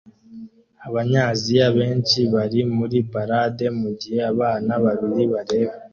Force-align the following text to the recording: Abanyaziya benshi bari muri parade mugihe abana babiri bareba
Abanyaziya 0.87 1.67
benshi 1.77 2.19
bari 2.33 2.59
muri 2.77 2.97
parade 3.11 3.65
mugihe 3.79 4.19
abana 4.31 4.71
babiri 4.83 5.23
bareba 5.33 5.73